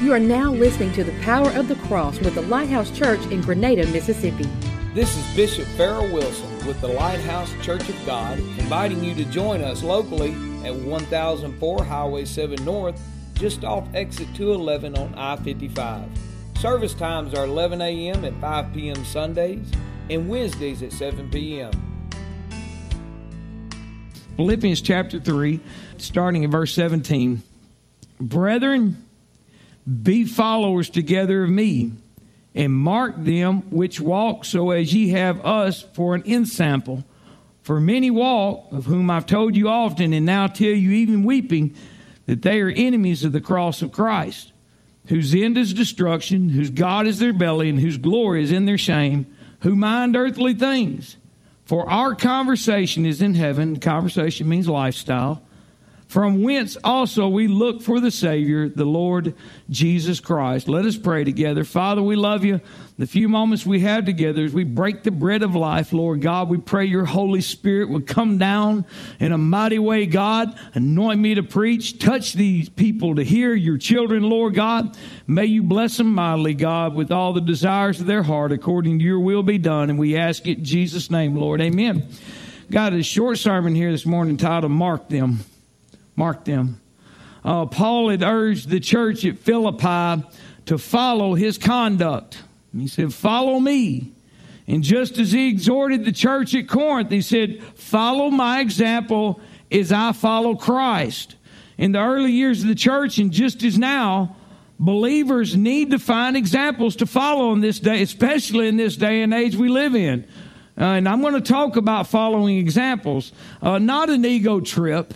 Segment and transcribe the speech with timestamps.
[0.00, 3.42] You are now listening to the Power of the Cross with the Lighthouse Church in
[3.42, 4.48] Grenada, Mississippi.
[4.94, 9.60] This is Bishop Farrell Wilson with the Lighthouse Church of God, inviting you to join
[9.60, 10.30] us locally
[10.64, 12.98] at 1004 Highway 7 North,
[13.34, 16.08] just off exit 211 on I 55.
[16.56, 18.24] Service times are 11 a.m.
[18.24, 19.04] and 5 p.m.
[19.04, 19.70] Sundays
[20.08, 21.72] and Wednesdays at 7 p.m.
[24.38, 25.60] Philippians chapter 3,
[25.98, 27.42] starting in verse 17.
[28.18, 29.06] Brethren,
[29.90, 31.92] be followers together of me,
[32.54, 37.04] and mark them which walk so as ye have us for an ensample.
[37.62, 41.74] For many walk, of whom I've told you often, and now tell you even weeping,
[42.26, 44.52] that they are enemies of the cross of Christ,
[45.06, 48.78] whose end is destruction, whose God is their belly, and whose glory is in their
[48.78, 49.26] shame,
[49.60, 51.16] who mind earthly things.
[51.64, 53.78] For our conversation is in heaven.
[53.78, 55.42] Conversation means lifestyle
[56.10, 59.32] from whence also we look for the Savior, the Lord
[59.70, 60.68] Jesus Christ.
[60.68, 61.62] Let us pray together.
[61.62, 62.60] Father, we love you.
[62.98, 66.48] The few moments we have together as we break the bread of life, Lord God,
[66.48, 68.86] we pray your Holy Spirit would come down
[69.20, 70.58] in a mighty way, God.
[70.74, 72.00] Anoint me to preach.
[72.00, 74.98] Touch these people to hear your children, Lord God.
[75.28, 79.04] May you bless them mightily, God, with all the desires of their heart according to
[79.04, 79.90] your will be done.
[79.90, 81.60] And we ask it in Jesus' name, Lord.
[81.60, 82.08] Amen.
[82.68, 85.44] God, a short sermon here this morning titled Mark Them.
[86.20, 86.78] Mark them.
[87.42, 90.22] Uh, Paul had urged the church at Philippi
[90.66, 92.42] to follow his conduct.
[92.76, 94.12] He said, Follow me.
[94.68, 99.40] And just as he exhorted the church at Corinth, he said, Follow my example
[99.72, 101.36] as I follow Christ.
[101.78, 104.36] In the early years of the church, and just as now,
[104.78, 109.32] believers need to find examples to follow in this day, especially in this day and
[109.32, 110.26] age we live in.
[110.78, 113.32] Uh, and I'm going to talk about following examples,
[113.62, 115.14] uh, not an ego trip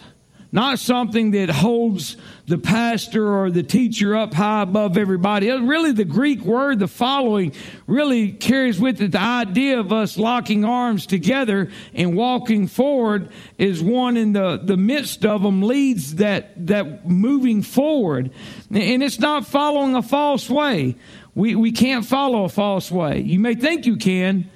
[0.55, 2.16] not something that holds
[2.47, 5.50] the pastor or the teacher up high above everybody.
[5.50, 7.53] Uh, really, the Greek word, the following,
[7.88, 13.82] really carries with it the idea of us locking arms together and walking forward is
[13.82, 18.31] one in the, the midst of them leads that, that moving forward.
[18.70, 20.94] And it's not following a false way.
[21.34, 23.22] We, we can't follow a false way.
[23.22, 24.48] You may think you can,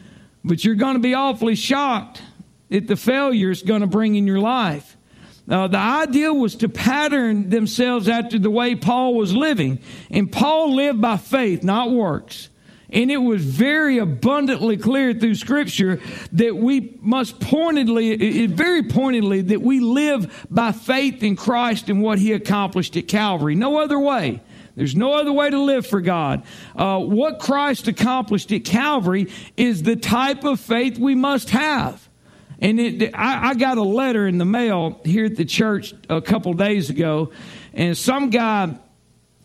[0.45, 2.23] but you're going to be awfully shocked
[2.71, 4.95] at the failure it's going to bring in your life.
[5.49, 9.81] Uh, the idea was to pattern themselves after the way Paul was living.
[10.11, 12.51] And Paul lived by faith, not works.
[12.91, 16.01] And it was very abundantly clear through scripture
[16.33, 22.19] that we must pointedly, very pointedly, that we live by faith in Christ and what
[22.19, 23.55] he accomplished at Calvary.
[23.55, 24.41] No other way.
[24.75, 26.45] There's no other way to live for God.
[26.77, 29.27] Uh, what Christ accomplished at Calvary
[29.57, 32.08] is the type of faith we must have.
[32.61, 36.21] And it, I, I, got a letter in the mail here at the church a
[36.21, 37.31] couple days ago,
[37.73, 38.77] and some guy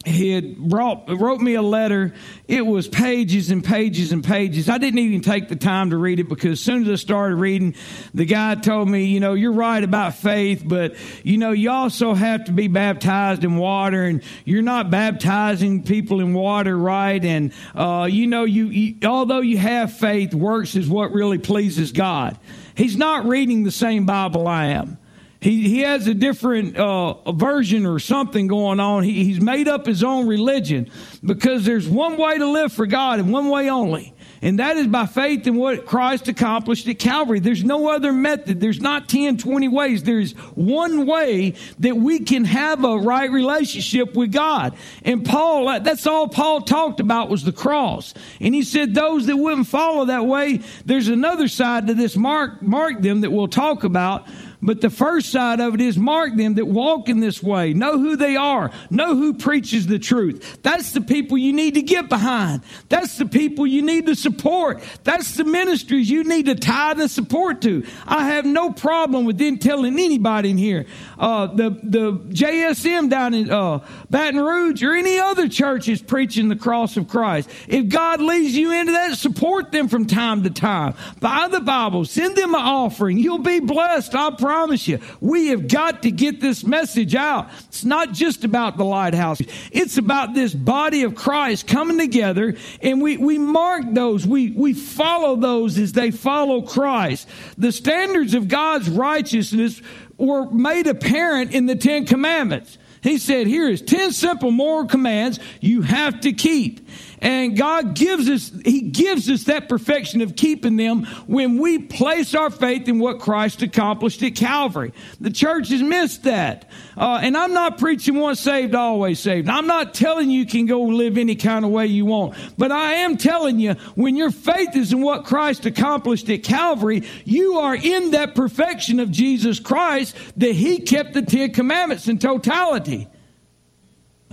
[0.06, 2.14] he had brought wrote me a letter.
[2.48, 4.68] It was pages and pages and pages.
[4.68, 7.36] I didn't even take the time to read it because as soon as I started
[7.36, 7.76] reading,
[8.14, 12.14] the guy told me, you know, you're right about faith, but you know, you also
[12.14, 17.24] have to be baptized in water, and you're not baptizing people in water, right?
[17.24, 21.92] And uh, you know, you, you although you have faith, works is what really pleases
[21.92, 22.38] God.
[22.76, 24.98] He's not reading the same Bible I am.
[25.40, 29.04] He, he has a different uh, version or something going on.
[29.04, 30.90] He, he's made up his own religion
[31.24, 34.14] because there's one way to live for God and one way only.
[34.44, 37.40] And that is by faith in what Christ accomplished at Calvary.
[37.40, 38.60] There's no other method.
[38.60, 40.04] There's not 10, 20 ways.
[40.04, 44.76] There's one way that we can have a right relationship with God.
[45.04, 48.14] And Paul, that's all Paul talked about was the cross.
[48.42, 52.62] And he said those that wouldn't follow that way, there's another side to this mark,
[52.62, 54.28] mark them that we'll talk about
[54.64, 57.74] but the first side of it is mark them that walk in this way.
[57.74, 58.72] Know who they are.
[58.90, 60.60] Know who preaches the truth.
[60.64, 62.62] That's the people you need to get behind.
[62.88, 64.82] That's the people you need to support.
[65.04, 67.86] That's the ministries you need to tithe and support to.
[68.08, 70.86] I have no problem with them telling anybody in here,
[71.20, 76.56] uh, the, the JSM down in uh, Baton Rouge or any other churches preaching the
[76.56, 77.50] cross of Christ.
[77.68, 80.96] If God leads you into that, support them from time to time.
[81.20, 82.06] Buy the Bible.
[82.06, 83.18] Send them an offering.
[83.18, 84.16] You'll be blessed.
[84.16, 87.50] I promise promise you, we have got to get this message out.
[87.70, 89.42] It's not just about the lighthouse.
[89.72, 94.28] It's about this body of Christ coming together and we, we mark those.
[94.28, 97.28] We, we follow those as they follow Christ.
[97.58, 99.82] The standards of God's righteousness
[100.20, 102.78] were made apparent in the Ten Commandments.
[103.02, 106.88] He said, here is 10 simple moral commands you have to keep.
[107.24, 112.36] And God gives us, He gives us that perfection of keeping them when we place
[112.36, 114.94] our faith in what Christ accomplished at Calvary.
[115.22, 116.70] The church has missed that.
[116.98, 119.48] Uh, and I'm not preaching once saved, always saved.
[119.48, 122.36] I'm not telling you you can go live any kind of way you want.
[122.58, 127.04] But I am telling you, when your faith is in what Christ accomplished at Calvary,
[127.24, 132.20] you are in that perfection of Jesus Christ that He kept the Ten Commandments in
[132.20, 133.08] totality.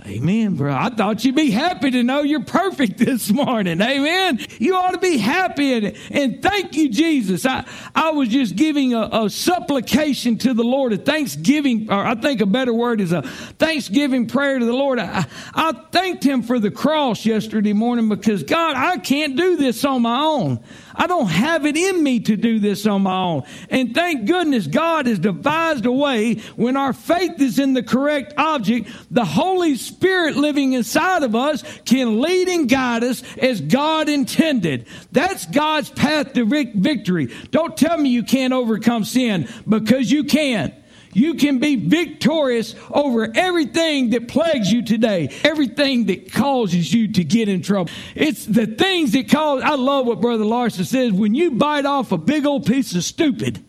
[0.03, 0.73] Amen, bro.
[0.73, 3.79] I thought you'd be happy to know you're perfect this morning.
[3.79, 4.39] Amen.
[4.57, 7.45] You ought to be happy and, and thank you, Jesus.
[7.45, 12.15] I, I was just giving a, a supplication to the Lord, a thanksgiving, or I
[12.15, 14.97] think a better word is a thanksgiving prayer to the Lord.
[14.97, 19.85] I, I thanked Him for the cross yesterday morning because God, I can't do this
[19.85, 20.63] on my own.
[20.95, 23.43] I don't have it in me to do this on my own.
[23.69, 28.33] And thank goodness God has devised a way when our faith is in the correct
[28.37, 34.09] object, the Holy Spirit living inside of us can lead and guide us as God
[34.09, 34.87] intended.
[35.11, 37.33] That's God's path to victory.
[37.51, 40.73] Don't tell me you can't overcome sin because you can.
[41.13, 47.23] You can be victorious over everything that plagues you today, everything that causes you to
[47.23, 47.91] get in trouble.
[48.15, 52.11] It's the things that cause, I love what Brother Larson says, when you bite off
[52.11, 53.63] a big old piece of stupid,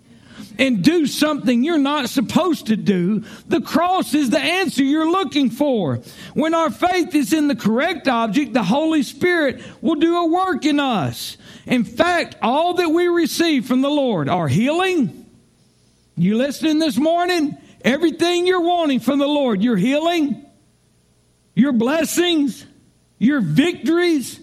[0.59, 5.51] and do something you're not supposed to do, the cross is the answer you're looking
[5.51, 5.97] for.
[6.35, 10.65] When our faith is in the correct object, the Holy Spirit will do a work
[10.65, 11.37] in us.
[11.67, 15.22] In fact, all that we receive from the Lord are healing,
[16.17, 17.57] you listening this morning?
[17.85, 20.45] Everything you're wanting from the Lord, your healing,
[21.55, 22.65] your blessings,
[23.19, 24.41] your victories,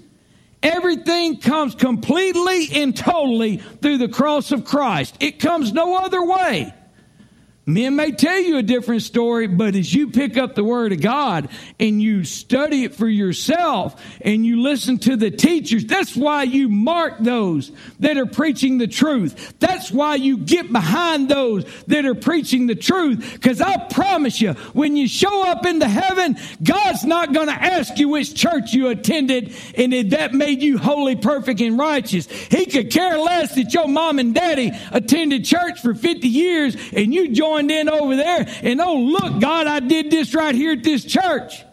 [0.62, 5.16] everything comes completely and totally through the cross of Christ.
[5.20, 6.74] It comes no other way.
[7.70, 11.02] Men may tell you a different story, but as you pick up the Word of
[11.02, 11.50] God
[11.80, 16.68] and you study it for yourself and you listen to the teachers, that's why you
[16.68, 19.54] mark those that are preaching the truth.
[19.60, 23.34] That's why you get behind those that are preaching the truth.
[23.34, 28.00] Because I promise you, when you show up into heaven, God's not going to ask
[28.00, 32.26] you which church you attended and if that made you holy, perfect, and righteous.
[32.26, 37.14] He could care less that your mom and daddy attended church for 50 years and
[37.14, 40.74] you joined joined in over there and oh, look, God, I did this right here
[40.74, 41.64] at this church.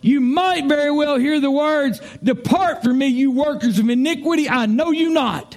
[0.00, 4.48] You might very well hear the words, Depart from me, you workers of iniquity.
[4.48, 5.56] I know you not.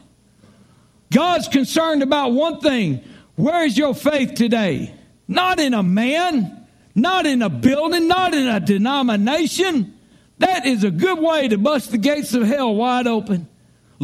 [1.11, 3.03] God's concerned about one thing.
[3.35, 4.93] Where is your faith today?
[5.27, 9.97] Not in a man, not in a building, not in a denomination.
[10.37, 13.47] That is a good way to bust the gates of hell wide open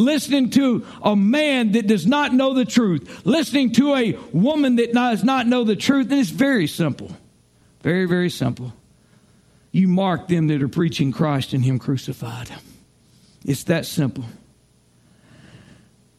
[0.01, 4.93] listening to a man that does not know the truth, listening to a woman that
[4.93, 6.11] does not know the truth.
[6.11, 7.15] And it's very simple.
[7.81, 8.73] Very, very simple.
[9.71, 12.49] You mark them that are preaching Christ and Him crucified.
[13.45, 14.25] It's that simple.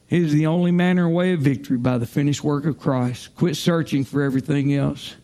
[0.08, 3.34] It is the only manner and way of victory by the finished work of Christ.
[3.36, 5.14] Quit searching for everything else.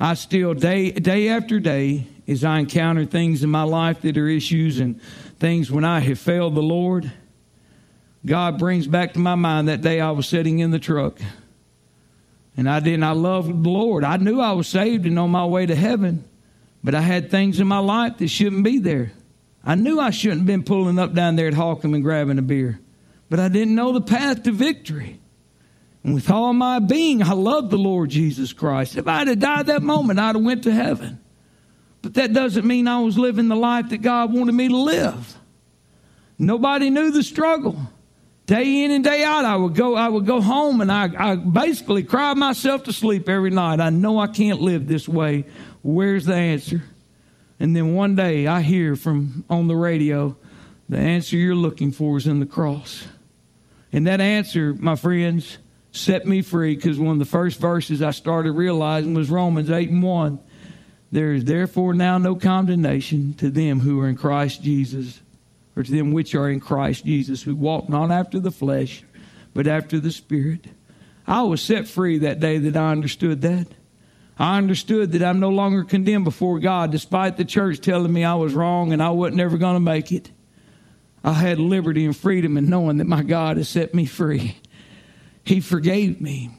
[0.00, 4.26] I still, day, day after day, as I encounter things in my life that are
[4.26, 5.00] issues and
[5.38, 7.12] things when I have failed the Lord,
[8.24, 11.18] God brings back to my mind that day I was sitting in the truck.
[12.56, 14.04] And I didn't, I loved the Lord.
[14.04, 16.24] I knew I was saved and on my way to heaven,
[16.84, 19.12] but I had things in my life that shouldn't be there.
[19.64, 22.42] I knew I shouldn't have been pulling up down there at Holcomb and grabbing a
[22.42, 22.80] beer,
[23.30, 25.18] but I didn't know the path to victory.
[26.04, 28.96] And with all my being, I loved the Lord Jesus Christ.
[28.96, 31.20] If I'd have died that moment, I'd have went to heaven.
[32.02, 35.38] But that doesn't mean I was living the life that God wanted me to live.
[36.38, 37.78] Nobody knew the struggle.
[38.46, 41.36] Day in and day out, I would go, I would go home and I, I
[41.36, 43.80] basically cried myself to sleep every night.
[43.80, 45.44] I know I can't live this way.
[45.82, 46.82] Where's the answer?
[47.60, 50.36] And then one day I hear from on the radio,
[50.88, 53.06] the answer you're looking for is in the cross.
[53.92, 55.58] And that answer, my friends,
[55.92, 59.90] set me free because one of the first verses I started realizing was Romans 8
[59.90, 60.40] and 1.
[61.12, 65.21] There is therefore now no condemnation to them who are in Christ Jesus
[65.76, 69.04] or to them which are in Christ Jesus, who walk not after the flesh,
[69.54, 70.66] but after the Spirit.
[71.26, 73.68] I was set free that day that I understood that.
[74.38, 78.34] I understood that I'm no longer condemned before God, despite the church telling me I
[78.34, 80.30] was wrong and I wasn't ever going to make it.
[81.22, 84.56] I had liberty and freedom in knowing that my God has set me free.
[85.44, 86.50] He forgave me.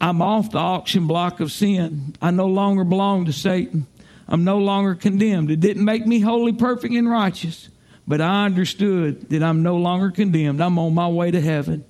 [0.00, 2.16] I'm off the auction block of sin.
[2.20, 3.86] I no longer belong to Satan.
[4.26, 5.50] I'm no longer condemned.
[5.50, 7.68] It didn't make me holy, perfect, and righteous.
[8.06, 10.60] But I understood that I'm no longer condemned.
[10.60, 11.84] I'm on my way to heaven.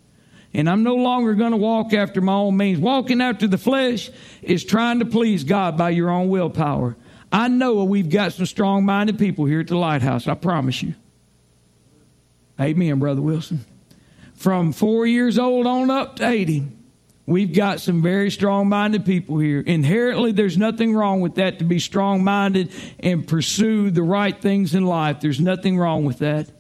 [0.55, 2.79] And I'm no longer going to walk after my own means.
[2.79, 4.11] Walking after the flesh
[4.43, 6.97] is trying to please God by your own willpower.
[7.33, 10.95] I know we've got some strong minded people here at the lighthouse, I promise you.
[12.61, 13.65] Amen, Brother Wilson.
[14.35, 16.67] From four years old on up to 80,
[17.27, 19.61] we've got some very strong minded people here.
[19.61, 24.75] Inherently, there's nothing wrong with that to be strong minded and pursue the right things
[24.75, 25.21] in life.
[25.21, 26.51] There's nothing wrong with that.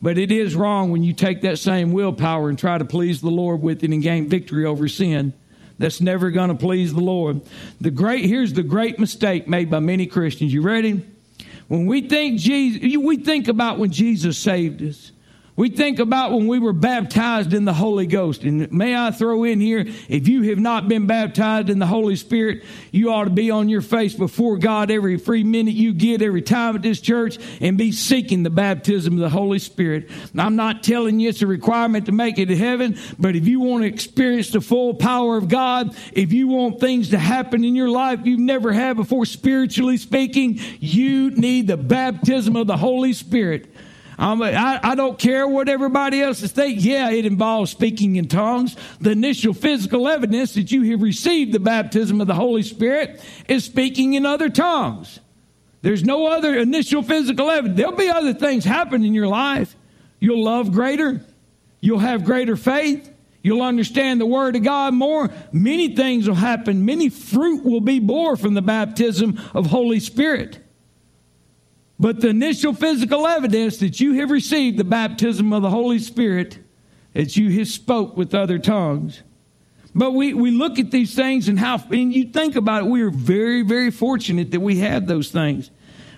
[0.00, 3.30] But it is wrong when you take that same willpower and try to please the
[3.30, 5.32] Lord with it and gain victory over sin.
[5.78, 7.40] That's never going to please the Lord.
[7.80, 10.52] The great here's the great mistake made by many Christians.
[10.52, 11.04] You ready?
[11.68, 15.12] When we think Jesus, we think about when Jesus saved us.
[15.58, 18.44] We think about when we were baptized in the Holy Ghost.
[18.44, 22.14] And may I throw in here, if you have not been baptized in the Holy
[22.14, 22.62] Spirit,
[22.92, 26.42] you ought to be on your face before God every free minute you get, every
[26.42, 30.08] time at this church, and be seeking the baptism of the Holy Spirit.
[30.38, 33.58] I'm not telling you it's a requirement to make it to heaven, but if you
[33.58, 37.74] want to experience the full power of God, if you want things to happen in
[37.74, 43.12] your life you've never had before, spiritually speaking, you need the baptism of the Holy
[43.12, 43.74] Spirit.
[44.18, 46.82] Um, I, I don't care what everybody else is thinking.
[46.82, 48.76] Yeah, it involves speaking in tongues.
[49.00, 53.64] The initial physical evidence that you have received the baptism of the Holy Spirit is
[53.64, 55.20] speaking in other tongues.
[55.82, 57.76] There's no other initial physical evidence.
[57.78, 59.76] There'll be other things happen in your life.
[60.18, 61.20] You'll love greater.
[61.80, 63.14] You'll have greater faith.
[63.42, 65.30] You'll understand the Word of God more.
[65.52, 66.84] Many things will happen.
[66.84, 70.58] Many fruit will be bore from the baptism of Holy Spirit.
[72.00, 76.58] But the initial physical evidence that you have received the baptism of the Holy Spirit,
[77.12, 79.22] that you have spoke with other tongues.
[79.94, 83.02] But we, we look at these things and how, and you think about it, we
[83.02, 85.70] are very, very fortunate that we have those things.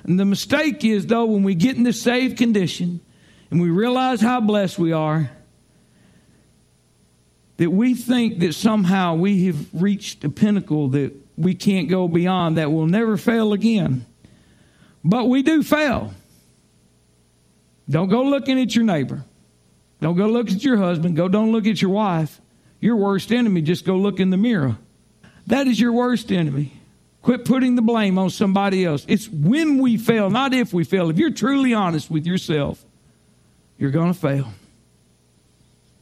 [0.04, 3.00] And the mistake is, though, when we get in this saved condition
[3.50, 5.30] and we realize how blessed we are,
[7.56, 12.58] that we think that somehow we have reached a pinnacle that we can't go beyond,
[12.58, 14.04] that will never fail again.
[15.04, 16.12] But we do fail.
[17.88, 19.25] Don't go looking at your neighbor.
[20.00, 21.16] Don't go look at your husband.
[21.16, 22.40] Go don't look at your wife.
[22.80, 24.76] Your worst enemy, just go look in the mirror.
[25.47, 26.73] That is your worst enemy.
[27.23, 29.04] Quit putting the blame on somebody else.
[29.07, 31.11] It's when we fail, not if we fail.
[31.11, 32.83] If you're truly honest with yourself,
[33.76, 34.49] you're going to fail.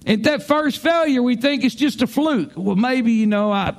[0.07, 2.53] At that first failure, we think it's just a fluke.
[2.55, 3.75] Well, maybe, you know, I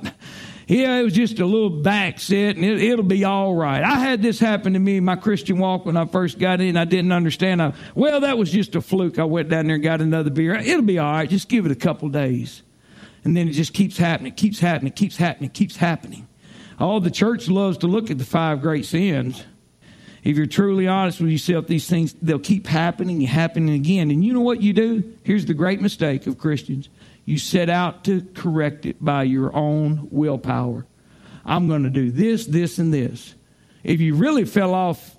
[0.70, 3.82] yeah, it was just a little back set and it, will be all right.
[3.82, 6.76] I had this happen to me in my Christian walk when I first got in.
[6.76, 7.60] I didn't understand.
[7.60, 9.18] I, well, that was just a fluke.
[9.18, 10.54] I went down there and got another beer.
[10.54, 11.28] It'll be all right.
[11.28, 12.62] Just give it a couple days.
[13.24, 16.28] And then it just keeps happening, it keeps happening, it keeps happening, it keeps happening.
[16.78, 19.42] All the church loves to look at the five great sins.
[20.22, 24.10] If you're truly honest with yourself, these things, they'll keep happening and happening again.
[24.10, 25.14] And you know what you do?
[25.24, 26.88] Here's the great mistake of Christians
[27.30, 30.84] you set out to correct it by your own willpower.
[31.44, 33.36] I'm going to do this, this, and this.
[33.84, 35.16] If you really fell off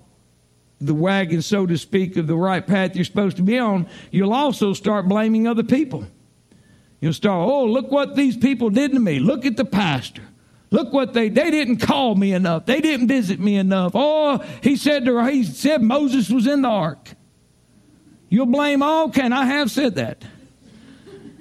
[0.81, 4.33] the wagon, so to speak, of the right path you're supposed to be on, you'll
[4.33, 6.05] also start blaming other people.
[6.99, 9.19] You'll start, oh, look what these people did to me.
[9.19, 10.23] Look at the pastor.
[10.69, 12.65] Look what they they didn't call me enough.
[12.65, 13.93] They didn't visit me enough.
[13.95, 17.09] Oh, he said to he said Moses was in the ark.
[18.29, 20.23] You'll blame all can I have said that.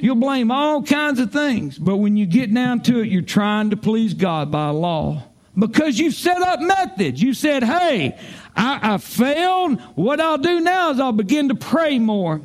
[0.00, 3.70] You'll blame all kinds of things, but when you get down to it, you're trying
[3.70, 5.22] to please God by law
[5.58, 7.20] because you've set up methods.
[7.22, 8.18] You said, hey,
[8.56, 9.80] I, I failed.
[9.94, 12.40] What I'll do now is I'll begin to pray more.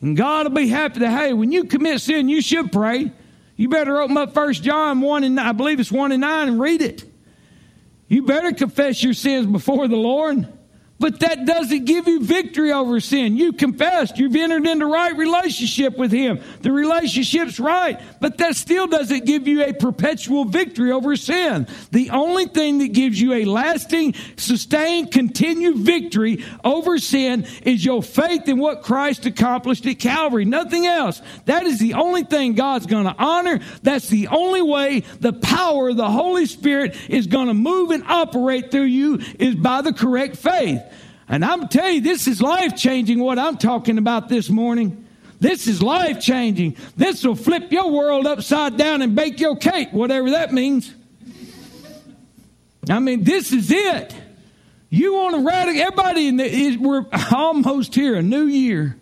[0.00, 3.12] And God will be happy that, hey, when you commit sin, you should pray.
[3.56, 6.60] You better open up First John 1 and I believe it's 1 and 9 and
[6.60, 7.04] read it.
[8.08, 10.48] You better confess your sins before the Lord.
[11.00, 13.34] But that doesn't give you victory over sin.
[13.34, 14.18] You confessed.
[14.18, 16.40] You've entered into right relationship with Him.
[16.60, 17.98] The relationship's right.
[18.20, 21.66] But that still doesn't give you a perpetual victory over sin.
[21.90, 28.02] The only thing that gives you a lasting, sustained, continued victory over sin is your
[28.02, 30.44] faith in what Christ accomplished at Calvary.
[30.44, 31.22] Nothing else.
[31.46, 33.60] That is the only thing God's going to honor.
[33.82, 38.04] That's the only way the power of the Holy Spirit is going to move and
[38.04, 40.82] operate through you is by the correct faith.
[41.30, 45.06] And I'm telling you, this is life changing what I'm talking about this morning.
[45.38, 46.76] This is life changing.
[46.96, 50.92] This will flip your world upside down and bake your cake, whatever that means.
[52.90, 54.12] I mean, this is it.
[54.90, 58.96] You want to radical, everybody in the, we're almost here, a new year.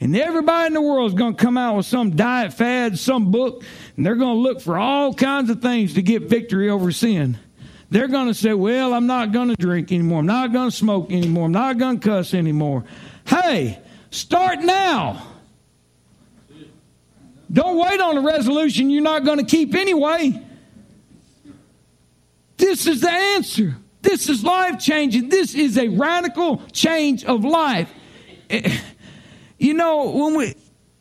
[0.00, 3.30] And everybody in the world is going to come out with some diet fad, some
[3.30, 3.62] book,
[3.98, 7.38] and they're going to look for all kinds of things to get victory over sin.
[7.90, 10.20] They're going to say, well, I'm not going to drink anymore.
[10.20, 11.46] I'm not going to smoke anymore.
[11.46, 12.84] I'm not going to cuss anymore.
[13.26, 13.78] Hey,
[14.10, 15.26] start now.
[17.52, 20.42] Don't wait on a resolution you're not going to keep anyway.
[22.56, 23.76] This is the answer.
[24.02, 25.28] This is life changing.
[25.28, 27.90] This is a radical change of life.
[28.50, 28.78] Eh, eh,
[29.58, 30.54] you know, when we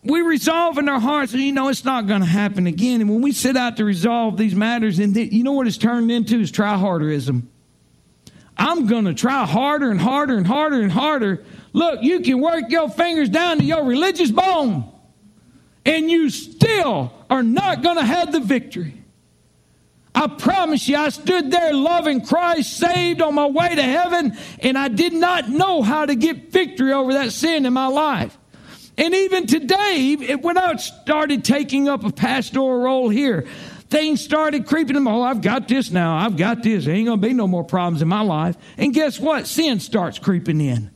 [0.04, 3.02] we resolve in our hearts, you know, it's not going to happen again.
[3.02, 6.12] And when we set out to resolve these matters, and you know what it's turned
[6.12, 7.44] into is try harderism.
[8.58, 11.44] I'm going to try harder and harder and harder and harder.
[11.72, 14.92] Look, you can work your fingers down to your religious bone,
[15.86, 18.94] and you still are not going to have the victory.
[20.14, 24.78] I promise you, I stood there loving Christ, saved on my way to heaven, and
[24.78, 28.38] I did not know how to get victory over that sin in my life.
[28.98, 33.48] And even today, when I started taking up a pastoral role here,
[33.90, 35.08] things started creeping in.
[35.08, 36.18] Oh, I've got this now.
[36.18, 36.86] I've got this.
[36.86, 38.56] There ain't going to be no more problems in my life.
[38.78, 39.48] And guess what?
[39.48, 40.92] Sin starts creeping in.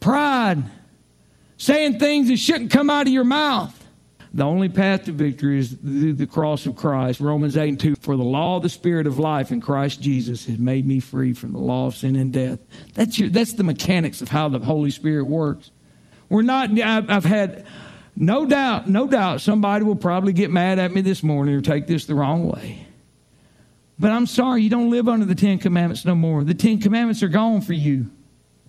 [0.00, 0.64] Pride.
[1.56, 3.76] Saying things that shouldn't come out of your mouth.
[4.32, 7.20] The only path to victory is through the cross of Christ.
[7.20, 7.96] Romans 8 and 2.
[7.96, 11.32] For the law of the Spirit of life in Christ Jesus has made me free
[11.32, 12.60] from the law of sin and death.
[12.94, 15.70] That's, your, that's the mechanics of how the Holy Spirit works.
[16.30, 17.66] We're not, I've had
[18.16, 21.86] no doubt, no doubt somebody will probably get mad at me this morning or take
[21.86, 22.86] this the wrong way.
[23.98, 26.42] But I'm sorry, you don't live under the Ten Commandments no more.
[26.42, 28.10] The Ten Commandments are gone for you.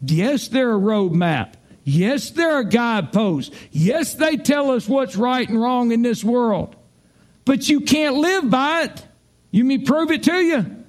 [0.05, 1.53] Yes, they're a roadmap.
[1.83, 3.53] Yes, they're a guidepost.
[3.71, 6.75] Yes, they tell us what's right and wrong in this world.
[7.45, 9.05] But you can't live by it.
[9.51, 10.83] You mean prove it to you?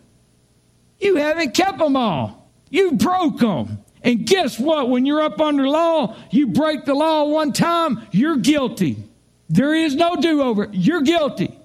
[1.01, 2.51] You haven't kept them all.
[2.71, 3.79] You broke them.
[4.05, 4.89] And guess what?
[4.89, 9.05] When you're up under law, you break the law one time, you're guilty.
[9.49, 10.69] There is no do over.
[10.73, 11.57] You're guilty.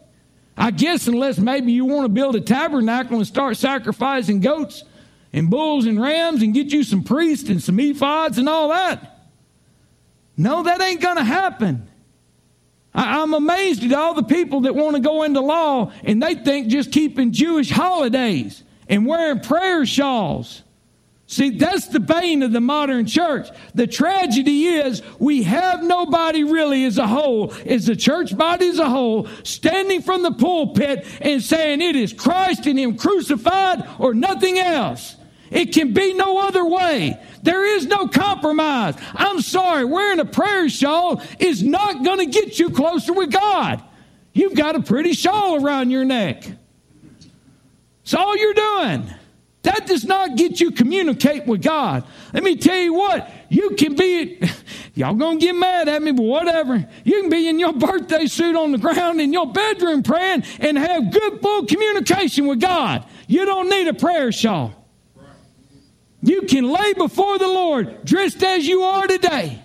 [0.57, 4.83] I guess unless maybe you want to build a tabernacle and start sacrificing goats
[5.31, 9.19] and bulls and rams and get you some priests and some ephods and all that.
[10.35, 11.87] No, that ain't going to happen.
[12.93, 16.35] I, am amazed at all the people that want to go into law and they
[16.35, 20.63] think just keeping Jewish holidays and wearing prayer shawls
[21.29, 23.49] See, that's the bane of the modern church.
[23.75, 28.79] The tragedy is we have nobody really as a whole, as the church body as
[28.79, 34.13] a whole, standing from the pulpit and saying it is Christ and Him crucified or
[34.13, 35.17] nothing else.
[35.51, 37.21] It can be no other way.
[37.43, 38.95] There is no compromise.
[39.13, 43.83] I'm sorry, wearing a prayer shawl is not going to get you closer with God.
[44.31, 46.45] You've got a pretty shawl around your neck.
[48.03, 49.13] It's all you're doing.
[49.67, 52.05] That does not get you communicate with God.
[52.31, 54.39] Let me tell you what, you can be,
[54.95, 56.87] y'all gonna get mad at me, but whatever.
[57.03, 60.77] You can be in your birthday suit on the ground in your bedroom praying and
[60.77, 63.03] have good full communication with God.
[63.27, 64.73] You don't need a prayer shawl.
[66.21, 69.61] You can lay before the Lord dressed as you are today.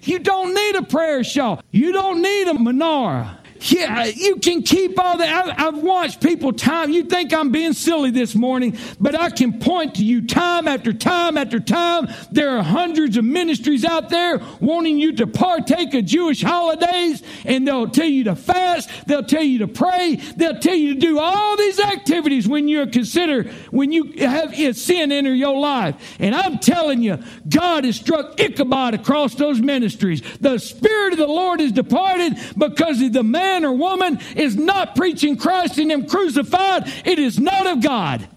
[0.00, 1.60] You don't need a prayer shawl.
[1.70, 3.43] You don't need a menorah.
[3.64, 5.58] Yeah, you can keep all that.
[5.58, 6.90] I've watched people time.
[6.90, 10.92] You think I'm being silly this morning, but I can point to you time after
[10.92, 12.08] time after time.
[12.30, 17.66] There are hundreds of ministries out there wanting you to partake of Jewish holidays, and
[17.66, 18.90] they'll tell you to fast.
[19.06, 20.16] They'll tell you to pray.
[20.36, 25.10] They'll tell you to do all these activities when you consider when you have sin
[25.10, 26.16] enter your life.
[26.18, 30.20] And I'm telling you, God has struck Ichabod across those ministries.
[30.40, 34.56] The Spirit of the Lord is departed because of the man man or woman is
[34.56, 38.28] not preaching Christ and Him crucified, it is not of God.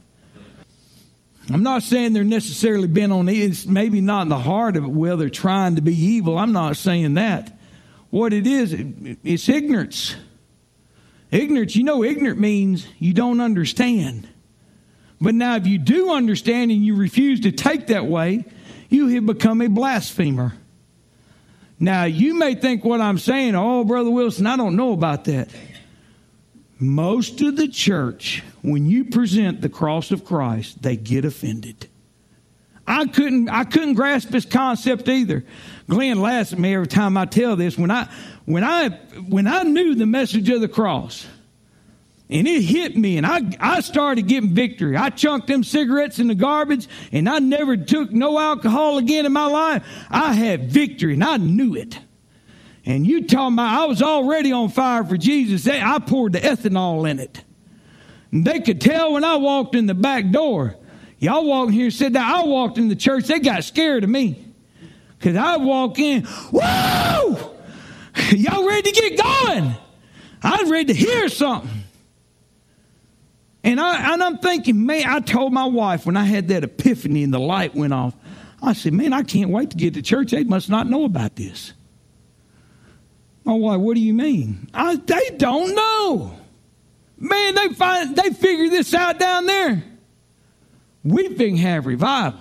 [1.50, 4.90] I'm not saying they're necessarily bent on it's maybe not in the heart of it,
[4.90, 6.38] well, they're trying to be evil.
[6.38, 7.58] I'm not saying that.
[8.10, 8.76] What it is,
[9.24, 10.16] it's ignorance.
[11.32, 14.28] Ignorance, you know, ignorant means you don't understand.
[15.20, 18.46] But now, if you do understand and you refuse to take that way,
[18.90, 20.54] you have become a blasphemer.
[21.80, 25.50] Now, you may think what I'm saying, oh, Brother Wilson, I don't know about that.
[26.80, 31.88] Most of the church, when you present the cross of Christ, they get offended.
[32.88, 35.44] I couldn't, I couldn't grasp this concept either.
[35.90, 37.78] Glenn laughs at me every time I tell this.
[37.78, 38.08] When I,
[38.46, 38.90] when I,
[39.28, 41.28] when I knew the message of the cross,
[42.30, 44.98] and it hit me, and I, I started getting victory.
[44.98, 49.32] I chunked them cigarettes in the garbage, and I never took no alcohol again in
[49.32, 49.84] my life.
[50.10, 52.00] I had victory, and I knew it.
[52.86, 55.68] And you talking about I was already on fire for Jesus.
[55.68, 57.44] I poured the ethanol in it.
[58.32, 60.76] And they could tell when I walked in the back door.
[61.20, 64.10] Y'all walked here and said that I walked in the church, they got scared of
[64.10, 64.54] me.
[65.18, 67.56] Because I walk in, whoa!
[68.32, 69.76] Y'all ready to get going?
[70.44, 71.70] I was ready to hear something.
[73.68, 77.22] And, I, and I'm thinking, man, I told my wife when I had that epiphany
[77.22, 78.14] and the light went off,
[78.64, 80.32] I said, man, I can't wait to get to church.
[80.32, 81.74] They must not know about this.
[83.44, 84.70] My wife, what do you mean?
[84.74, 86.40] I, they don't know.
[87.18, 89.84] Man, they find they figure this out down there.
[91.04, 92.40] We can have revival.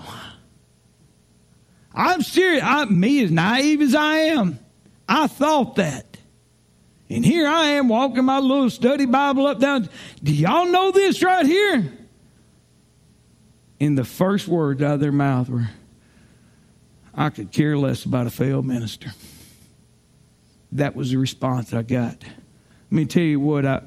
[1.93, 2.63] I'm serious.
[2.65, 4.61] I, me as naive as I am,
[5.09, 6.06] I thought that.
[7.09, 9.89] And here I am walking my little study Bible up down.
[10.23, 11.93] Do y'all know this right here?
[13.81, 15.69] And the first words out of their mouth were,
[17.15, 19.13] I could care less about a failed minister.
[20.73, 22.23] That was the response I got.
[22.23, 23.83] Let me tell you what, I,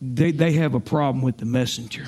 [0.00, 2.06] they, they have a problem with the messenger.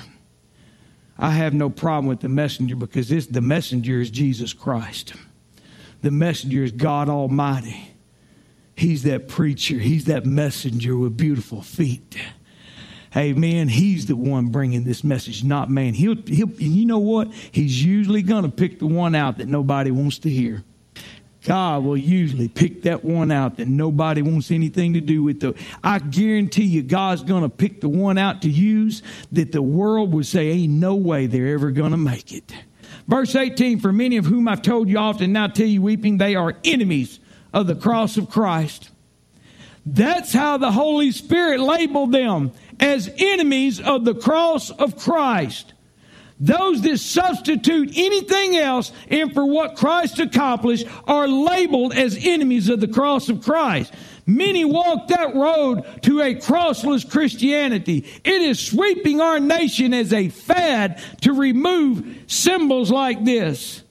[1.17, 5.13] I have no problem with the messenger because this, the messenger is Jesus Christ.
[6.01, 7.92] The messenger is God Almighty.
[8.75, 9.75] He's that preacher.
[9.75, 12.17] He's that messenger with beautiful feet.
[13.11, 15.93] Hey, man, he's the one bringing this message, not man.
[15.93, 17.31] He'll, he'll, you know what?
[17.51, 20.63] He's usually going to pick the one out that nobody wants to hear.
[21.45, 25.41] God will usually pick that one out that nobody wants anything to do with.
[25.41, 29.61] The, I guarantee you, God's going to pick the one out to use that the
[29.61, 32.51] world would say, ain't no way they're ever going to make it.
[33.07, 36.35] Verse 18, for many of whom I've told you often, now tell you weeping, they
[36.35, 37.19] are enemies
[37.53, 38.89] of the cross of Christ.
[39.85, 45.73] That's how the Holy Spirit labeled them as enemies of the cross of Christ.
[46.39, 52.81] Those that substitute anything else in for what Christ accomplished are labeled as enemies of
[52.81, 53.93] the cross of Christ.
[54.25, 58.05] Many walk that road to a crossless Christianity.
[58.23, 63.82] It is sweeping our nation as a fad to remove symbols like this.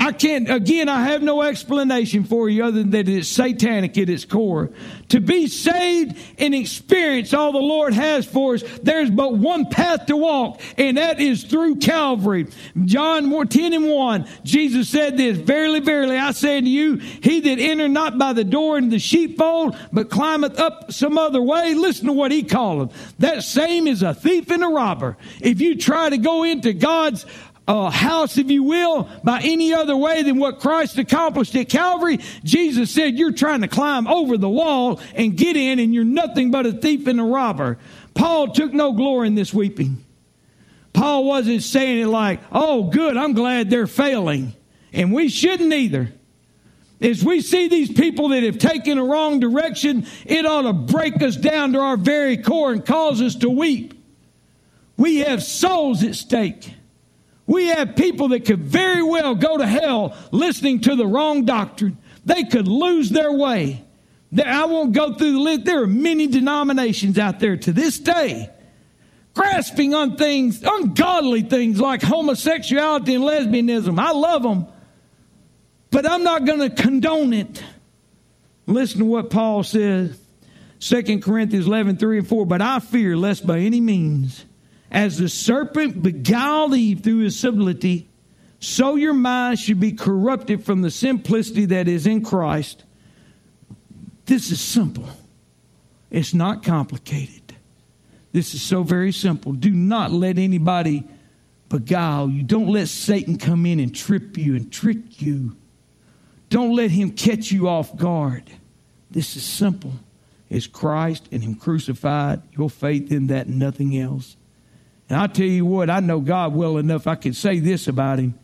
[0.00, 4.08] I can't, again, I have no explanation for you other than that it's satanic at
[4.08, 4.70] its core.
[5.10, 10.06] To be saved and experience all the Lord has for us, there's but one path
[10.06, 12.46] to walk, and that is through Calvary.
[12.86, 17.58] John 10 and 1, Jesus said this, Verily, verily, I say unto you, he that
[17.58, 22.06] enter not by the door into the sheepfold, but climbeth up some other way, listen
[22.06, 22.90] to what he calleth.
[23.18, 25.18] That same is a thief and a robber.
[25.40, 27.26] If you try to go into God's
[27.68, 32.18] uh, house, if you will, by any other way than what Christ accomplished at Calvary,
[32.42, 36.50] Jesus said, You're trying to climb over the wall and get in, and you're nothing
[36.50, 37.78] but a thief and a robber.
[38.14, 40.04] Paul took no glory in this weeping.
[40.92, 44.54] Paul wasn't saying it like, Oh, good, I'm glad they're failing.
[44.92, 46.12] And we shouldn't either.
[47.00, 51.22] As we see these people that have taken a wrong direction, it ought to break
[51.22, 53.94] us down to our very core and cause us to weep.
[54.96, 56.74] We have souls at stake.
[57.50, 61.98] We have people that could very well go to hell listening to the wrong doctrine.
[62.24, 63.84] They could lose their way.
[64.46, 65.64] I won't go through the list.
[65.64, 68.50] There are many denominations out there to this day
[69.34, 73.98] grasping on things, ungodly things like homosexuality and lesbianism.
[73.98, 74.66] I love them,
[75.90, 77.64] but I'm not going to condone it.
[78.66, 80.16] Listen to what Paul says,
[80.78, 82.46] 2 Corinthians 11, 3 and 4.
[82.46, 84.44] But I fear lest by any means
[84.90, 88.08] as the serpent beguiled Eve through his subtlety,
[88.58, 92.84] so your mind should be corrupted from the simplicity that is in Christ.
[94.26, 95.08] This is simple.
[96.10, 97.54] It's not complicated.
[98.32, 99.52] This is so very simple.
[99.52, 101.04] Do not let anybody
[101.68, 102.42] beguile you.
[102.42, 105.56] Don't let Satan come in and trip you and trick you.
[106.48, 108.44] Don't let him catch you off guard.
[109.10, 109.92] This is simple.
[110.50, 114.36] It's Christ and Him crucified, your faith in that, nothing else.
[115.10, 117.08] And I tell you what, I know God well enough.
[117.08, 118.38] I can say this about him.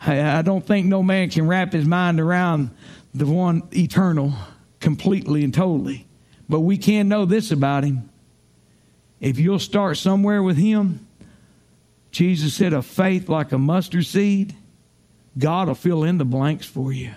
[0.00, 2.70] I, I don't think no man can wrap his mind around
[3.12, 4.32] the one eternal
[4.78, 6.06] completely and totally.
[6.48, 8.08] But we can know this about him.
[9.20, 11.04] If you'll start somewhere with him,
[12.12, 14.54] Jesus said, a faith like a mustard seed,
[15.36, 17.10] God will fill in the blanks for you.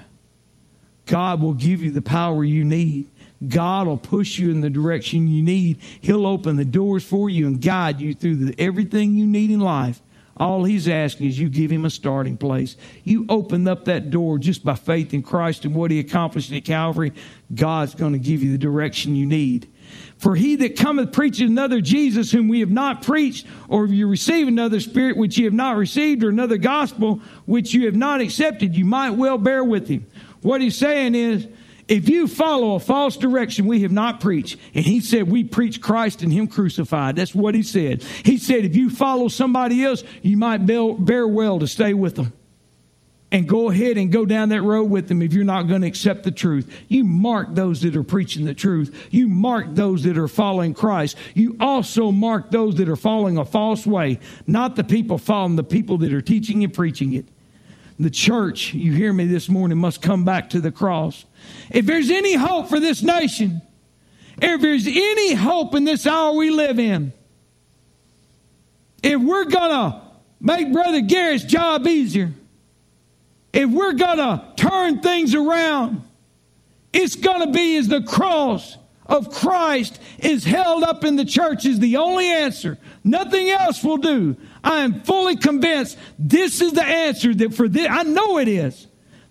[1.05, 3.07] God will give you the power you need.
[3.47, 5.79] God will push you in the direction you need.
[6.01, 9.59] He'll open the doors for you and guide you through the, everything you need in
[9.59, 10.01] life.
[10.35, 12.77] All he's asking is you give him a starting place.
[13.03, 16.63] You open up that door just by faith in Christ and what he accomplished at
[16.63, 17.11] Calvary.
[17.53, 19.69] God's going to give you the direction you need.
[20.17, 24.07] For he that cometh preaching another Jesus whom we have not preached, or if you
[24.07, 28.21] receive another spirit which you have not received, or another gospel which you have not
[28.21, 30.05] accepted, you might well bear with him.
[30.41, 31.47] What he's saying is,
[31.89, 34.57] if you follow a false direction, we have not preached.
[34.75, 37.15] And he said, we preach Christ and him crucified.
[37.15, 38.03] That's what he said.
[38.03, 42.31] He said, if you follow somebody else, you might bear well to stay with them.
[43.31, 45.87] And go ahead and go down that road with them if you're not going to
[45.87, 46.71] accept the truth.
[46.87, 49.07] You mark those that are preaching the truth.
[49.11, 51.15] You mark those that are following Christ.
[51.35, 55.63] You also mark those that are following a false way, not the people following the
[55.63, 57.25] people that are teaching and preaching it.
[57.99, 61.25] The church, you hear me this morning, must come back to the cross.
[61.69, 63.61] If there's any hope for this nation,
[64.41, 67.13] if there's any hope in this hour we live in,
[69.03, 70.01] if we're going to
[70.39, 72.31] make Brother Garrett's job easier,
[73.53, 76.03] if we're going to turn things around,
[76.93, 81.65] it's going to be as the cross of Christ is held up in the church
[81.65, 82.77] is the only answer.
[83.03, 84.37] Nothing else will do.
[84.63, 88.87] I am fully convinced this is the answer that for this, I know it is.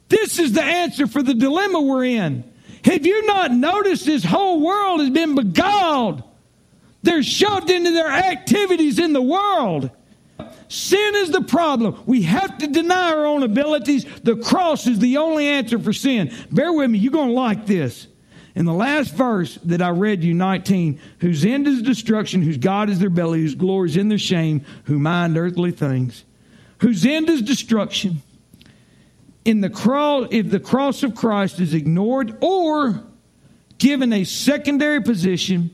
[0.08, 2.44] This is the answer for the dilemma we're in.
[2.84, 6.22] Have you not noticed this whole world has been beguiled?
[7.02, 9.90] They're shoved into their activities in the world.
[10.68, 12.02] Sin is the problem.
[12.06, 14.04] We have to deny our own abilities.
[14.22, 16.32] The cross is the only answer for sin.
[16.50, 18.06] Bear with me, you're going to like this.
[18.54, 22.90] In the last verse that I read you, 19, whose end is destruction, whose God
[22.90, 26.24] is their belly, whose glory is in their shame, who mind earthly things,
[26.78, 28.22] whose end is destruction.
[29.48, 33.02] In the cross, if the cross of Christ is ignored or
[33.78, 35.70] given a secondary position,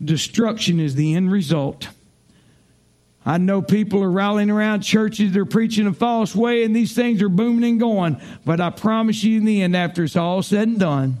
[0.00, 1.88] destruction is the end result.
[3.26, 7.20] I know people are rallying around churches, they're preaching a false way, and these things
[7.20, 8.20] are booming and going.
[8.44, 11.16] But I promise you, in the end, after it's all said and done,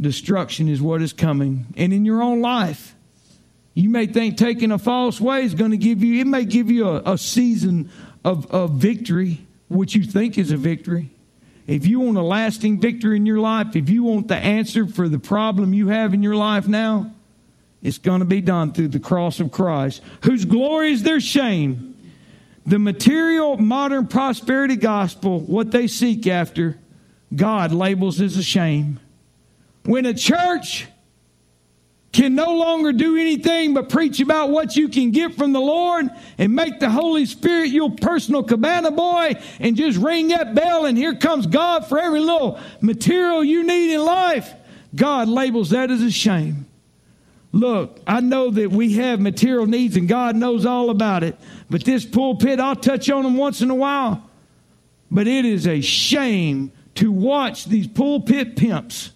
[0.00, 1.66] destruction is what is coming.
[1.76, 2.94] And in your own life,
[3.74, 6.70] you may think taking a false way is going to give you, it may give
[6.70, 7.90] you a, a season
[8.24, 11.10] of, of victory, which you think is a victory.
[11.66, 15.08] If you want a lasting victory in your life, if you want the answer for
[15.08, 17.12] the problem you have in your life now,
[17.82, 21.96] it's going to be done through the cross of Christ, whose glory is their shame.
[22.64, 26.78] The material modern prosperity gospel, what they seek after,
[27.34, 29.00] God labels as a shame.
[29.84, 30.86] When a church
[32.16, 36.08] can no longer do anything but preach about what you can get from the Lord
[36.38, 40.96] and make the Holy Spirit your personal cabana boy and just ring that bell and
[40.96, 44.50] here comes God for every little material you need in life,
[44.94, 46.64] God labels that as a shame.
[47.52, 51.36] Look, I know that we have material needs and God knows all about it.
[51.68, 54.26] But this pulpit, I'll touch on them once in a while.
[55.10, 59.10] But it is a shame to watch these pulpit pimps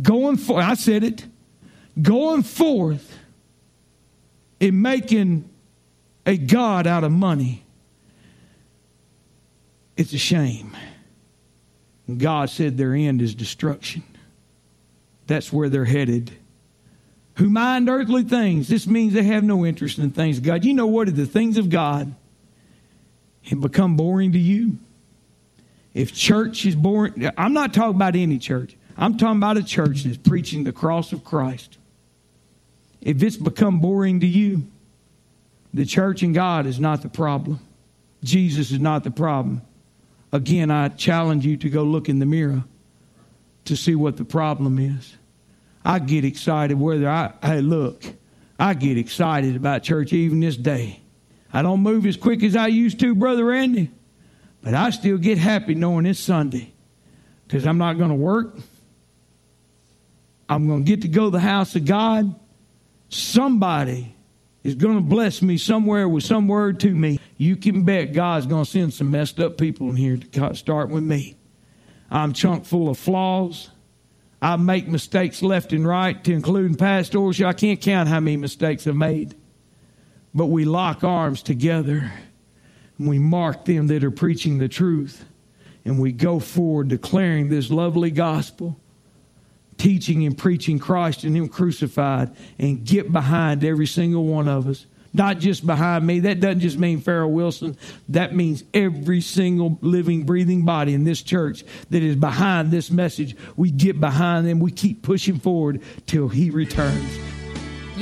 [0.00, 1.26] going for I said it,
[2.00, 3.18] going forth
[4.60, 5.48] and making
[6.24, 7.64] a God out of money.
[9.96, 10.76] It's a shame.
[12.16, 14.02] God said their end is destruction.
[15.26, 16.32] That's where they're headed
[17.36, 18.68] who mind earthly things.
[18.68, 20.64] This means they have no interest in things of God.
[20.64, 21.08] You know what?
[21.08, 22.14] If the things of God
[23.44, 24.78] have become boring to you,
[25.94, 28.76] if church is boring, I'm not talking about any church.
[28.96, 31.78] I'm talking about a church that's preaching the cross of Christ.
[33.02, 34.62] If it's become boring to you,
[35.74, 37.58] the church and God is not the problem.
[38.22, 39.62] Jesus is not the problem.
[40.32, 42.64] Again, I challenge you to go look in the mirror
[43.64, 45.16] to see what the problem is.
[45.84, 48.04] I get excited whether I, hey, look,
[48.58, 51.00] I get excited about church even this day.
[51.52, 53.90] I don't move as quick as I used to, Brother Randy,
[54.62, 56.72] but I still get happy knowing it's Sunday
[57.46, 58.56] because I'm not going to work.
[60.48, 62.34] I'm going to get to go to the house of God.
[63.12, 64.16] Somebody
[64.64, 67.20] is going to bless me somewhere with some word to me.
[67.36, 70.88] You can bet God's going to send some messed up people in here to start
[70.88, 71.36] with me.
[72.10, 73.70] I'm chunk full of flaws.
[74.40, 77.40] I make mistakes left and right, to include pastors.
[77.42, 79.34] I can't count how many mistakes I've made.
[80.34, 82.10] But we lock arms together
[82.98, 85.24] and we mark them that are preaching the truth.
[85.84, 88.80] And we go forward declaring this lovely gospel,
[89.82, 94.86] teaching and preaching Christ and Him crucified, and get behind every single one of us
[95.14, 96.20] not just behind me.
[96.20, 97.76] That doesn't just mean Farrell Wilson.
[98.08, 103.36] That means every single living, breathing body in this church that is behind this message.
[103.54, 104.58] We get behind them.
[104.58, 107.31] We keep pushing forward till He returns.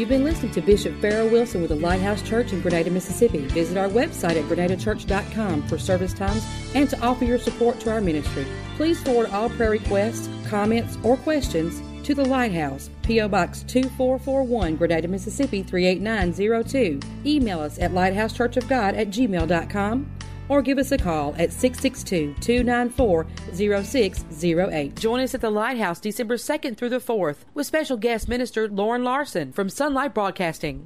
[0.01, 3.41] You've been listening to Bishop Farrell Wilson with the Lighthouse Church in Grenada, Mississippi.
[3.49, 6.43] Visit our website at grenadachurch.com for service times
[6.75, 8.47] and to offer your support to our ministry.
[8.77, 13.29] Please forward all prayer requests, comments, or questions to the Lighthouse, P.O.
[13.29, 17.01] Box 2441, Grenada, Mississippi 38902.
[17.27, 20.11] Email us at lighthousechurchofgod at gmail.com
[20.51, 24.97] or give us a call at 662 294 0608.
[24.97, 29.05] Join us at the Lighthouse December 2nd through the 4th with special guest minister Loren
[29.05, 30.79] Larson from Sonlife Broadcasting.